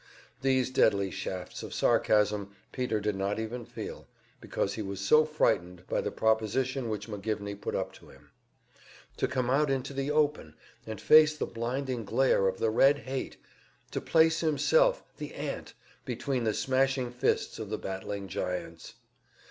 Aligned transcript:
These 0.41 0.71
deadly 0.71 1.11
shafts 1.11 1.61
of 1.61 1.75
sarcasm 1.75 2.55
Peter 2.71 2.99
did 2.99 3.15
not 3.15 3.37
even 3.37 3.65
feel, 3.67 4.07
because 4.39 4.73
he 4.73 4.81
was 4.81 4.99
so 4.99 5.25
frightened 5.25 5.85
by 5.85 6.01
the 6.01 6.09
proposition 6.09 6.89
which 6.89 7.07
McGivney 7.07 7.61
put 7.61 7.75
up 7.75 7.93
to 7.93 8.09
him. 8.09 8.31
To 9.17 9.27
come 9.27 9.51
out 9.51 9.69
into 9.69 9.93
the 9.93 10.09
open 10.09 10.55
and 10.87 10.99
face 10.99 11.37
the 11.37 11.45
blinding 11.45 12.03
glare 12.03 12.47
of 12.47 12.57
the 12.57 12.71
Red 12.71 12.97
hate! 12.97 13.37
To 13.91 14.01
place 14.01 14.39
himself, 14.39 15.03
the 15.17 15.35
ant, 15.35 15.75
between 16.03 16.45
the 16.45 16.55
smashing 16.55 17.11
fists 17.11 17.59
of 17.59 17.69
the 17.69 17.77
battling 17.77 18.27
giants! 18.27 18.95